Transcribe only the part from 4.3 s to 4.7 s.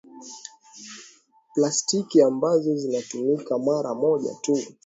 tu